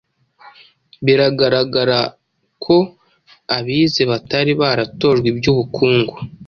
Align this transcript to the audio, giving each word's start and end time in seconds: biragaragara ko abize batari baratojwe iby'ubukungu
biragaragara 1.05 1.99
ko 2.63 2.75
abize 3.57 4.01
batari 4.11 4.51
baratojwe 4.61 5.27
iby'ubukungu 5.33 6.15